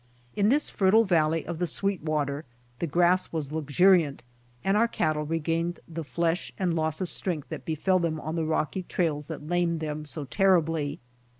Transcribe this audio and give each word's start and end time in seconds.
In 0.35 0.49
this 0.49 0.67
fertile 0.71 1.03
valley 1.03 1.45
of 1.45 1.59
the 1.59 1.67
Sweetwater 1.67 2.43
the 2.79 2.87
grass 2.87 3.31
was 3.31 3.51
luxur 3.51 3.99
iant, 4.01 4.21
and 4.63 4.75
our 4.75 4.87
cattle 4.87 5.27
regained 5.27 5.79
the 5.87 6.03
flesh 6.03 6.51
and 6.57 6.73
loss 6.73 7.01
of 7.01 7.07
strength 7.07 7.49
that 7.49 7.65
befell 7.65 7.99
them 7.99 8.19
on 8.19 8.35
the 8.35 8.43
rocky 8.43 8.81
trails 8.81 9.27
that 9.27 9.45
lamed 9.47 9.79
them 9.79 10.03
so 10.05 10.25
terribly. 10.25 10.99